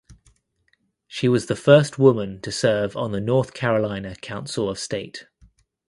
She 1.05 1.27
was 1.29 1.45
the 1.45 1.55
first 1.55 1.99
woman 1.99 2.41
to 2.41 2.51
serve 2.51 2.97
on 2.97 3.11
the 3.11 3.21
North 3.21 3.53
Carolina 3.53 4.15
Council 4.15 4.67
of 4.67 4.79
State. 4.79 5.27